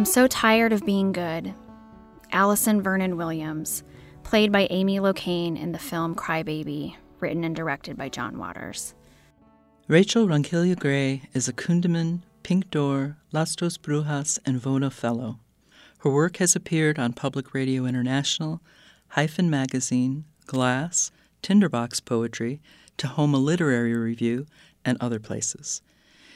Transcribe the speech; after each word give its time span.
I'm 0.00 0.06
so 0.06 0.26
tired 0.26 0.72
of 0.72 0.86
being 0.86 1.12
good. 1.12 1.52
Allison 2.32 2.80
Vernon 2.80 3.18
Williams, 3.18 3.82
played 4.22 4.50
by 4.50 4.66
Amy 4.70 4.98
Locane 4.98 5.60
in 5.60 5.72
the 5.72 5.78
film 5.78 6.14
Crybaby, 6.14 6.96
written 7.18 7.44
and 7.44 7.54
directed 7.54 7.98
by 7.98 8.08
John 8.08 8.38
Waters. 8.38 8.94
Rachel 9.88 10.26
Ronquillo 10.26 10.74
Gray 10.74 11.28
is 11.34 11.48
a 11.48 11.52
Kundiman, 11.52 12.20
Pink 12.42 12.70
Door, 12.70 13.18
Las 13.30 13.54
Dos 13.54 13.76
Brujas, 13.76 14.38
and 14.46 14.58
Vona 14.58 14.90
Fellow. 14.90 15.38
Her 15.98 16.08
work 16.08 16.38
has 16.38 16.56
appeared 16.56 16.98
on 16.98 17.12
Public 17.12 17.52
Radio 17.52 17.84
International, 17.84 18.62
Hyphen 19.08 19.50
Magazine, 19.50 20.24
Glass, 20.46 21.10
Tinderbox 21.42 22.00
Poetry, 22.00 22.62
Tahoma 22.96 23.38
Literary 23.38 23.94
Review, 23.94 24.46
and 24.82 24.96
other 24.98 25.18
places. 25.18 25.82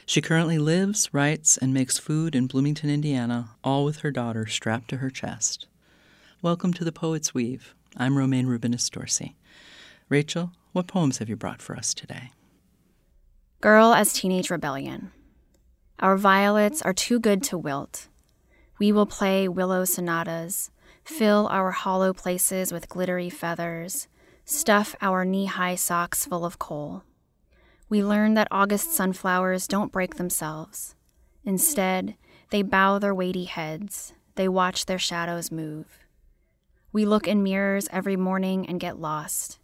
She 0.07 0.21
currently 0.21 0.59
lives, 0.59 1.09
writes, 1.11 1.57
and 1.57 1.73
makes 1.73 1.97
food 1.97 2.35
in 2.35 2.45
Bloomington, 2.45 2.91
Indiana, 2.91 3.55
all 3.63 3.83
with 3.83 3.97
her 3.97 4.11
daughter 4.11 4.45
strapped 4.45 4.87
to 4.89 4.97
her 4.97 5.09
chest. 5.09 5.65
Welcome 6.43 6.73
to 6.73 6.83
the 6.83 6.91
Poet's 6.91 7.33
Weave. 7.33 7.73
I'm 7.97 8.15
Romaine 8.15 8.45
Rubinis 8.45 8.87
Dorsey. 8.91 9.35
Rachel, 10.07 10.51
what 10.73 10.85
poems 10.85 11.17
have 11.17 11.27
you 11.27 11.35
brought 11.35 11.59
for 11.59 11.75
us 11.75 11.95
today? 11.95 12.29
Girl 13.61 13.95
as 13.95 14.13
Teenage 14.13 14.51
Rebellion. 14.51 15.11
Our 15.99 16.17
violets 16.17 16.83
are 16.83 16.93
too 16.93 17.19
good 17.19 17.41
to 17.45 17.57
wilt. 17.57 18.07
We 18.77 18.91
will 18.91 19.07
play 19.07 19.47
willow 19.47 19.85
sonatas, 19.85 20.69
fill 21.03 21.47
our 21.47 21.71
hollow 21.71 22.13
places 22.13 22.71
with 22.71 22.89
glittery 22.89 23.31
feathers, 23.31 24.07
stuff 24.43 24.95
our 25.01 25.25
knee 25.25 25.45
high 25.45 25.75
socks 25.75 26.27
full 26.27 26.45
of 26.45 26.59
coal. 26.59 27.03
We 27.87 28.03
learn 28.03 28.33
that 28.33 28.47
August 28.49 28.93
sunflowers 28.93 29.67
don't 29.67 29.91
break 29.91 30.15
themselves. 30.15 30.95
Instead, 31.43 32.15
they 32.49 32.63
bow 32.63 32.97
their 32.97 33.13
weighty 33.13 33.45
heads, 33.45 34.13
they 34.35 34.47
watch 34.47 34.85
their 34.85 34.99
shadows 34.99 35.51
move. 35.51 35.99
We 36.91 37.05
look 37.05 37.27
in 37.27 37.43
mirrors 37.43 37.87
every 37.91 38.15
morning 38.15 38.67
and 38.67 38.79
get 38.79 38.99
lost. 38.99 39.59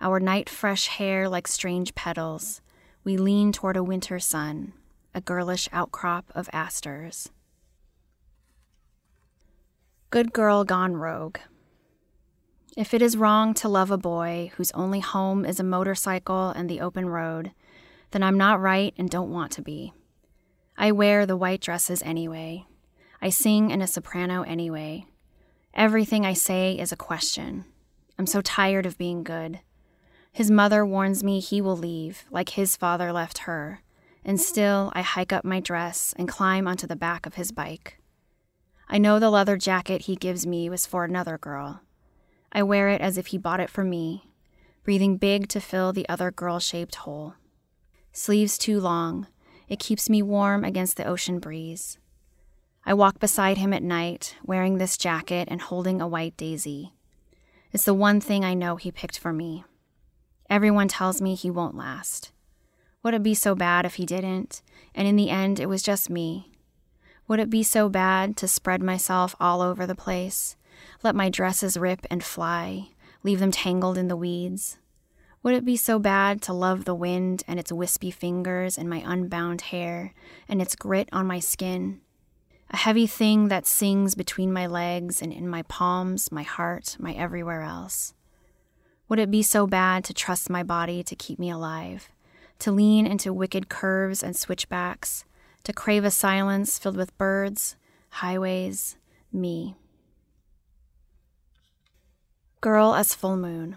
Our 0.00 0.18
night 0.18 0.48
fresh 0.48 0.88
hair 0.88 1.28
like 1.28 1.46
strange 1.46 1.94
petals, 1.94 2.60
we 3.04 3.16
lean 3.16 3.52
toward 3.52 3.76
a 3.76 3.84
winter 3.84 4.18
sun, 4.18 4.72
a 5.14 5.20
girlish 5.20 5.68
outcrop 5.72 6.32
of 6.34 6.50
asters. 6.52 7.30
Good 10.10 10.32
girl 10.32 10.64
gone 10.64 10.96
rogue. 10.96 11.38
If 12.76 12.92
it 12.92 13.02
is 13.02 13.16
wrong 13.16 13.54
to 13.54 13.68
love 13.68 13.92
a 13.92 13.96
boy 13.96 14.50
whose 14.56 14.72
only 14.72 14.98
home 14.98 15.44
is 15.44 15.60
a 15.60 15.64
motorcycle 15.64 16.48
and 16.48 16.68
the 16.68 16.80
open 16.80 17.08
road, 17.08 17.52
then 18.10 18.24
I'm 18.24 18.36
not 18.36 18.60
right 18.60 18.92
and 18.96 19.08
don't 19.08 19.30
want 19.30 19.52
to 19.52 19.62
be. 19.62 19.92
I 20.76 20.90
wear 20.90 21.24
the 21.24 21.36
white 21.36 21.60
dresses 21.60 22.02
anyway. 22.02 22.66
I 23.22 23.28
sing 23.28 23.70
in 23.70 23.80
a 23.80 23.86
soprano 23.86 24.42
anyway. 24.42 25.06
Everything 25.72 26.26
I 26.26 26.32
say 26.32 26.76
is 26.76 26.90
a 26.90 26.96
question. 26.96 27.64
I'm 28.18 28.26
so 28.26 28.40
tired 28.40 28.86
of 28.86 28.98
being 28.98 29.22
good. 29.22 29.60
His 30.32 30.50
mother 30.50 30.84
warns 30.84 31.22
me 31.22 31.38
he 31.38 31.60
will 31.60 31.76
leave, 31.76 32.24
like 32.32 32.50
his 32.50 32.74
father 32.74 33.12
left 33.12 33.38
her, 33.38 33.82
and 34.24 34.40
still 34.40 34.90
I 34.94 35.02
hike 35.02 35.32
up 35.32 35.44
my 35.44 35.60
dress 35.60 36.12
and 36.16 36.28
climb 36.28 36.66
onto 36.66 36.88
the 36.88 36.96
back 36.96 37.24
of 37.24 37.34
his 37.34 37.52
bike. 37.52 38.00
I 38.88 38.98
know 38.98 39.20
the 39.20 39.30
leather 39.30 39.56
jacket 39.56 40.02
he 40.02 40.16
gives 40.16 40.44
me 40.44 40.68
was 40.68 40.86
for 40.86 41.04
another 41.04 41.38
girl. 41.38 41.83
I 42.54 42.62
wear 42.62 42.88
it 42.88 43.00
as 43.00 43.18
if 43.18 43.28
he 43.28 43.38
bought 43.38 43.60
it 43.60 43.68
for 43.68 43.82
me, 43.82 44.30
breathing 44.84 45.16
big 45.16 45.48
to 45.48 45.60
fill 45.60 45.92
the 45.92 46.08
other 46.08 46.30
girl 46.30 46.60
shaped 46.60 46.94
hole. 46.94 47.34
Sleeves 48.12 48.56
too 48.56 48.78
long, 48.78 49.26
it 49.68 49.80
keeps 49.80 50.08
me 50.08 50.22
warm 50.22 50.64
against 50.64 50.96
the 50.96 51.04
ocean 51.04 51.40
breeze. 51.40 51.98
I 52.86 52.94
walk 52.94 53.18
beside 53.18 53.58
him 53.58 53.72
at 53.72 53.82
night, 53.82 54.36
wearing 54.44 54.78
this 54.78 54.96
jacket 54.96 55.48
and 55.50 55.60
holding 55.60 56.00
a 56.00 56.06
white 56.06 56.36
daisy. 56.36 56.92
It's 57.72 57.84
the 57.84 57.94
one 57.94 58.20
thing 58.20 58.44
I 58.44 58.54
know 58.54 58.76
he 58.76 58.92
picked 58.92 59.18
for 59.18 59.32
me. 59.32 59.64
Everyone 60.48 60.86
tells 60.86 61.20
me 61.20 61.34
he 61.34 61.50
won't 61.50 61.76
last. 61.76 62.30
Would 63.02 63.14
it 63.14 63.22
be 63.22 63.34
so 63.34 63.54
bad 63.54 63.84
if 63.84 63.94
he 63.94 64.06
didn't, 64.06 64.62
and 64.94 65.08
in 65.08 65.16
the 65.16 65.30
end 65.30 65.58
it 65.58 65.68
was 65.68 65.82
just 65.82 66.08
me? 66.08 66.52
Would 67.26 67.40
it 67.40 67.50
be 67.50 67.62
so 67.62 67.88
bad 67.88 68.36
to 68.36 68.46
spread 68.46 68.82
myself 68.82 69.34
all 69.40 69.60
over 69.62 69.86
the 69.86 69.94
place, 69.94 70.56
let 71.02 71.14
my 71.14 71.28
dresses 71.28 71.76
rip 71.76 72.06
and 72.10 72.22
fly, 72.22 72.88
leave 73.22 73.40
them 73.40 73.50
tangled 73.50 73.98
in 73.98 74.08
the 74.08 74.16
weeds? 74.16 74.78
Would 75.42 75.54
it 75.54 75.64
be 75.66 75.76
so 75.76 75.98
bad 75.98 76.40
to 76.42 76.54
love 76.54 76.86
the 76.86 76.94
wind 76.94 77.42
and 77.46 77.60
its 77.60 77.70
wispy 77.70 78.10
fingers 78.10 78.78
and 78.78 78.88
my 78.88 79.02
unbound 79.04 79.60
hair 79.60 80.14
and 80.48 80.62
its 80.62 80.74
grit 80.74 81.08
on 81.12 81.26
my 81.26 81.38
skin? 81.38 82.00
A 82.70 82.78
heavy 82.78 83.06
thing 83.06 83.48
that 83.48 83.66
sings 83.66 84.14
between 84.14 84.52
my 84.52 84.66
legs 84.66 85.20
and 85.20 85.32
in 85.32 85.46
my 85.46 85.62
palms, 85.62 86.32
my 86.32 86.42
heart, 86.42 86.96
my 86.98 87.12
everywhere 87.12 87.60
else. 87.60 88.14
Would 89.08 89.18
it 89.18 89.30
be 89.30 89.42
so 89.42 89.66
bad 89.66 90.02
to 90.04 90.14
trust 90.14 90.48
my 90.48 90.62
body 90.62 91.02
to 91.02 91.14
keep 91.14 91.38
me 91.38 91.50
alive, 91.50 92.08
to 92.60 92.72
lean 92.72 93.06
into 93.06 93.32
wicked 93.32 93.68
curves 93.68 94.22
and 94.22 94.34
switchbacks, 94.34 95.26
to 95.64 95.74
crave 95.74 96.04
a 96.04 96.10
silence 96.10 96.78
filled 96.78 96.96
with 96.96 97.16
birds, 97.18 97.76
highways, 98.08 98.96
me? 99.30 99.76
Girl 102.64 102.94
as 102.94 103.12
full 103.12 103.36
moon. 103.36 103.76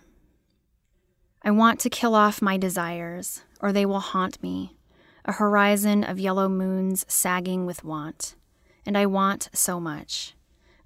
I 1.44 1.52
want 1.52 1.82
to 1.82 1.90
kill 1.90 2.16
off 2.16 2.42
my 2.42 2.56
desires, 2.56 3.44
or 3.60 3.74
they 3.74 3.86
will 3.86 4.00
haunt 4.00 4.42
me, 4.42 4.78
a 5.26 5.34
horizon 5.34 6.06
of 6.06 6.22
yellow 6.22 6.48
moons 6.48 7.04
sagging 7.06 7.66
with 7.66 7.84
want. 7.84 8.36
And 8.86 8.98
I 8.98 9.06
want 9.06 9.50
so 9.52 9.82
much 9.82 10.36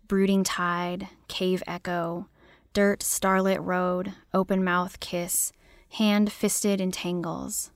brooding 0.07 0.44
tide, 0.44 1.09
cave 1.28 1.62
echo, 1.67 2.28
dirt 2.73 3.03
starlit 3.03 3.62
road, 3.62 4.13
open 4.33 4.63
mouth 4.63 5.00
kiss, 5.00 5.51
hand 5.89 6.31
fisted 6.31 6.81
in 6.81 6.89
tangles. 6.91 7.69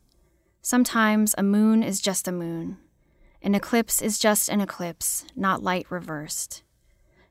Sometimes 0.59 1.35
a 1.37 1.43
moon 1.43 1.83
is 1.83 2.01
just 2.01 2.27
a 2.27 2.31
moon. 2.31 2.77
An 3.43 3.53
eclipse 3.53 4.01
is 4.01 4.17
just 4.17 4.49
an 4.49 4.59
eclipse, 4.59 5.23
not 5.35 5.61
light 5.61 5.85
reversed. 5.91 6.63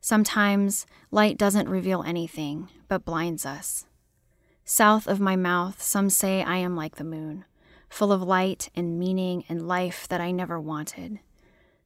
Sometimes 0.05 0.85
light 1.11 1.39
doesn't 1.39 1.67
reveal 1.67 2.03
anything, 2.03 2.69
but 2.89 3.07
blinds 3.07 3.47
us. 3.47 3.87
South 4.63 5.07
of 5.07 5.19
my 5.19 5.35
mouth, 5.35 5.81
some 5.81 6.11
say 6.11 6.43
I 6.43 6.59
am 6.59 6.77
like 6.77 6.97
the 6.97 7.05
moon, 7.05 7.47
full 7.89 8.13
of 8.13 8.21
light 8.21 8.69
and 8.75 8.99
meaning 8.99 9.47
and 9.49 9.67
life 9.67 10.07
that 10.09 10.21
I 10.21 10.31
never 10.31 10.61
wanted. 10.61 11.21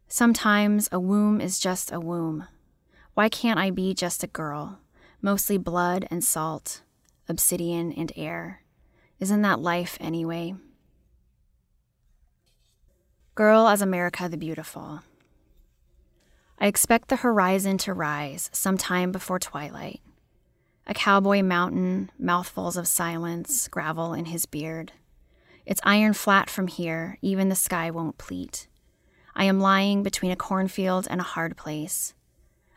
Sometimes 0.09 0.89
a 0.91 0.99
womb 0.99 1.41
is 1.41 1.61
just 1.61 1.93
a 1.93 2.01
womb. 2.01 2.49
Why 3.15 3.29
can't 3.29 3.57
I 3.57 3.71
be 3.71 3.95
just 3.95 4.25
a 4.25 4.27
girl? 4.27 4.81
mostly 5.23 5.57
blood 5.57 6.09
and 6.11 6.25
salt, 6.25 6.83
obsidian 7.29 7.93
and 7.93 8.13
air. 8.17 8.65
Isn't 9.21 9.43
that 9.43 9.61
life 9.61 9.97
anyway? 10.01 10.57
Girl 13.37 13.69
as 13.69 13.81
America 13.81 14.29
the 14.29 14.37
Beautiful. 14.37 15.03
I 16.61 16.67
expect 16.67 17.09
the 17.09 17.17
horizon 17.17 17.79
to 17.79 17.95
rise 17.95 18.51
sometime 18.53 19.13
before 19.13 19.39
twilight. 19.39 20.01
A 20.89 20.95
cowboy 20.95 21.43
mountain, 21.43 22.11
mouthfuls 22.19 22.77
of 22.77 22.89
silence, 22.89 23.69
gravel 23.69 24.13
in 24.13 24.25
his 24.25 24.45
beard. 24.45 24.93
It's 25.65 25.81
iron 25.85 26.15
flat 26.15 26.51
from 26.51 26.67
here, 26.67 27.19
even 27.23 27.49
the 27.49 27.55
sky 27.55 27.91
won't 27.91 28.19
pleat. 28.19 28.67
I 29.37 29.45
am 29.45 29.61
lying 29.61 30.03
between 30.03 30.33
a 30.33 30.37
cornfield 30.37 31.07
and 31.09 31.21
a 31.21 31.25
hard 31.35 31.57
place. 31.57 32.15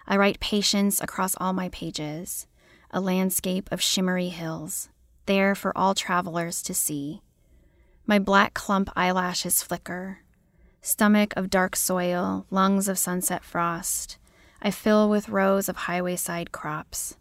I 0.05 0.17
write 0.17 0.39
patience 0.39 1.01
across 1.01 1.35
all 1.37 1.53
my 1.53 1.69
pages, 1.69 2.45
a 2.91 3.01
landscape 3.01 3.67
of 3.71 3.81
shimmery 3.81 4.29
hills, 4.29 4.89
there 5.25 5.55
for 5.55 5.75
all 5.75 5.95
travelers 5.95 6.61
to 6.63 6.73
see. 6.75 7.21
My 8.05 8.19
black 8.19 8.53
clump 8.53 8.89
eyelashes 8.95 9.63
flicker. 9.63 10.19
Stomach 10.81 11.33
of 11.35 11.49
dark 11.49 11.75
soil, 11.75 12.45
lungs 12.49 12.87
of 12.87 12.97
sunset 12.97 13.43
frost, 13.43 14.17
I 14.61 14.71
fill 14.71 15.09
with 15.09 15.29
rows 15.29 15.69
of 15.69 15.75
highway 15.75 16.15
side 16.15 16.51
crops. 16.51 17.17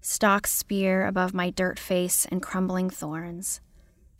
Stalks 0.00 0.50
spear 0.50 1.06
above 1.06 1.34
my 1.34 1.50
dirt 1.50 1.78
face 1.78 2.26
and 2.26 2.42
crumbling 2.42 2.90
thorns. 2.90 3.60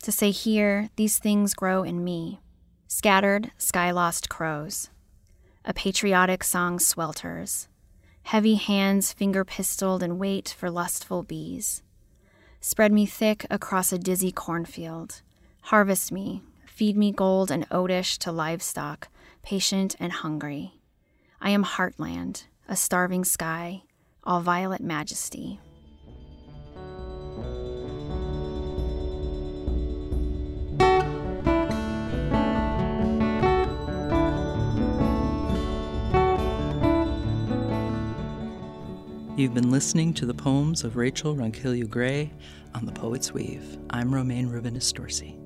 To 0.02 0.12
say 0.12 0.30
here, 0.30 0.88
these 0.96 1.18
things 1.18 1.54
grow 1.54 1.82
in 1.82 2.02
me. 2.02 2.40
Scattered, 2.88 3.50
sky 3.58 3.90
lost 3.90 4.28
crows. 4.28 4.90
A 5.64 5.74
patriotic 5.74 6.42
song 6.42 6.78
swelters 6.78 7.68
heavy 8.24 8.54
hands 8.54 9.12
finger 9.12 9.44
pistoled 9.44 10.02
and 10.02 10.18
wait 10.18 10.54
for 10.56 10.70
lustful 10.70 11.22
bees. 11.22 11.82
Spread 12.60 12.92
me 12.92 13.06
thick 13.06 13.46
across 13.50 13.92
a 13.92 13.98
dizzy 13.98 14.30
cornfield. 14.30 15.22
Harvest 15.62 16.12
me, 16.12 16.42
feed 16.80 16.96
me 16.96 17.12
gold 17.12 17.50
and 17.50 17.68
odish 17.68 18.16
to 18.16 18.32
livestock, 18.32 19.08
patient 19.42 19.94
and 20.00 20.10
hungry. 20.10 20.72
I 21.38 21.50
am 21.50 21.62
heartland, 21.62 22.44
a 22.66 22.74
starving 22.74 23.22
sky, 23.26 23.82
all 24.24 24.40
violet 24.40 24.80
majesty. 24.80 25.60
You've 39.36 39.52
been 39.52 39.70
listening 39.70 40.14
to 40.14 40.24
the 40.24 40.32
poems 40.32 40.82
of 40.84 40.96
Rachel 40.96 41.36
Ronquillo 41.36 41.90
Gray 41.90 42.32
on 42.74 42.86
The 42.86 42.92
Poet's 42.92 43.34
Weave. 43.34 43.76
I'm 43.90 44.14
Romaine 44.14 44.48
Dorsey. 44.48 45.39